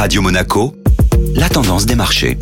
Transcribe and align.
Radio 0.00 0.22
Monaco, 0.22 0.72
la 1.34 1.50
tendance 1.50 1.84
des 1.84 1.94
marchés. 1.94 2.38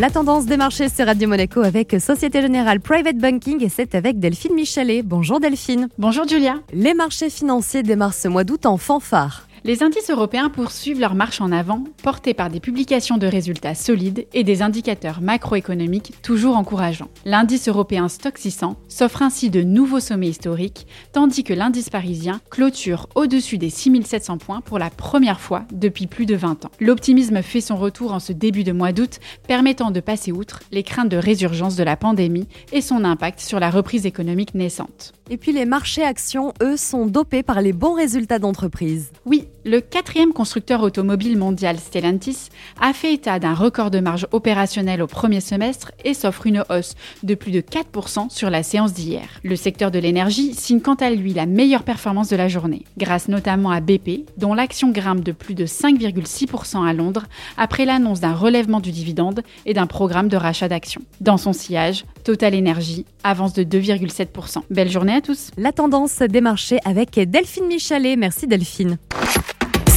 La 0.00 0.10
tendance 0.10 0.46
des 0.46 0.56
marchés, 0.56 0.88
c'est 0.88 1.04
Radio 1.04 1.28
Monaco 1.28 1.62
avec 1.62 1.94
Société 2.00 2.42
Générale 2.42 2.80
Private 2.80 3.16
Banking 3.16 3.64
et 3.64 3.68
c'est 3.68 3.94
avec 3.94 4.18
Delphine 4.18 4.54
Michalet. 4.56 5.02
Bonjour 5.04 5.38
Delphine. 5.38 5.88
Bonjour 5.98 6.26
Julia. 6.26 6.56
Les 6.72 6.94
marchés 6.94 7.30
financiers 7.30 7.84
démarrent 7.84 8.12
ce 8.12 8.26
mois 8.26 8.42
d'août 8.42 8.66
en 8.66 8.76
fanfare. 8.76 9.46
Les 9.62 9.82
indices 9.82 10.08
européens 10.08 10.48
poursuivent 10.48 11.00
leur 11.00 11.14
marche 11.14 11.42
en 11.42 11.52
avant, 11.52 11.84
portés 12.02 12.32
par 12.32 12.48
des 12.48 12.60
publications 12.60 13.18
de 13.18 13.26
résultats 13.26 13.74
solides 13.74 14.26
et 14.32 14.42
des 14.42 14.62
indicateurs 14.62 15.20
macroéconomiques 15.20 16.14
toujours 16.22 16.56
encourageants. 16.56 17.10
L'indice 17.26 17.68
européen 17.68 18.08
Stock 18.08 18.38
600 18.38 18.76
s'offre 18.88 19.20
ainsi 19.20 19.50
de 19.50 19.62
nouveaux 19.62 20.00
sommets 20.00 20.28
historiques, 20.28 20.86
tandis 21.12 21.44
que 21.44 21.52
l'indice 21.52 21.90
parisien 21.90 22.40
clôture 22.48 23.06
au-dessus 23.14 23.58
des 23.58 23.68
6700 23.68 24.38
points 24.38 24.62
pour 24.62 24.78
la 24.78 24.88
première 24.88 25.40
fois 25.40 25.66
depuis 25.72 26.06
plus 26.06 26.24
de 26.24 26.36
20 26.36 26.64
ans. 26.64 26.70
L'optimisme 26.80 27.42
fait 27.42 27.60
son 27.60 27.76
retour 27.76 28.14
en 28.14 28.18
ce 28.20 28.32
début 28.32 28.64
de 28.64 28.72
mois 28.72 28.92
d'août, 28.92 29.18
permettant 29.46 29.90
de 29.90 30.00
passer 30.00 30.32
outre 30.32 30.60
les 30.72 30.82
craintes 30.82 31.10
de 31.10 31.18
résurgence 31.18 31.76
de 31.76 31.84
la 31.84 31.96
pandémie 31.96 32.48
et 32.72 32.80
son 32.80 33.04
impact 33.04 33.40
sur 33.40 33.60
la 33.60 33.68
reprise 33.68 34.06
économique 34.06 34.54
naissante. 34.54 35.12
Et 35.28 35.36
puis 35.36 35.52
les 35.52 35.66
marchés 35.66 36.02
actions, 36.02 36.54
eux, 36.62 36.76
sont 36.78 37.06
dopés 37.06 37.42
par 37.42 37.60
les 37.60 37.72
bons 37.72 37.94
résultats 37.94 38.38
d'entreprise. 38.38 39.12
Oui, 39.26 39.46
le 39.64 39.80
quatrième 39.80 40.32
constructeur 40.32 40.82
automobile 40.82 41.36
mondial 41.36 41.78
Stellantis 41.78 42.48
a 42.80 42.92
fait 42.92 43.14
état 43.14 43.38
d'un 43.38 43.54
record 43.54 43.90
de 43.90 44.00
marge 44.00 44.26
opérationnelle 44.32 45.02
au 45.02 45.06
premier 45.06 45.40
semestre 45.40 45.92
et 46.04 46.14
s'offre 46.14 46.46
une 46.46 46.64
hausse 46.70 46.94
de 47.22 47.34
plus 47.34 47.52
de 47.52 47.60
4% 47.60 48.30
sur 48.30 48.48
la 48.48 48.62
séance 48.62 48.94
d'hier. 48.94 49.28
Le 49.42 49.56
secteur 49.56 49.90
de 49.90 49.98
l'énergie 49.98 50.54
signe 50.54 50.80
quant 50.80 50.94
à 50.94 51.10
lui 51.10 51.34
la 51.34 51.46
meilleure 51.46 51.82
performance 51.82 52.28
de 52.28 52.36
la 52.36 52.48
journée, 52.48 52.84
grâce 52.96 53.28
notamment 53.28 53.70
à 53.70 53.80
BP, 53.80 54.26
dont 54.38 54.54
l'action 54.54 54.90
grimpe 54.90 55.22
de 55.22 55.32
plus 55.32 55.54
de 55.54 55.66
5,6% 55.66 56.86
à 56.86 56.92
Londres 56.92 57.26
après 57.56 57.84
l'annonce 57.84 58.20
d'un 58.20 58.34
relèvement 58.34 58.80
du 58.80 58.92
dividende 58.92 59.42
et 59.66 59.74
d'un 59.74 59.86
programme 59.86 60.28
de 60.28 60.36
rachat 60.36 60.68
d'actions. 60.68 61.02
Dans 61.20 61.36
son 61.36 61.52
sillage, 61.52 62.04
Total 62.24 62.54
Energy 62.54 63.04
avance 63.24 63.52
de 63.52 63.62
2,7%. 63.62 64.62
Belle 64.70 64.90
journée 64.90 65.14
à 65.14 65.20
tous. 65.20 65.50
La 65.56 65.72
tendance 65.72 66.18
des 66.18 66.40
marchés 66.40 66.78
avec 66.84 67.18
Delphine 67.18 67.66
Michalet. 67.66 68.16
Merci 68.16 68.46
Delphine. 68.46 68.98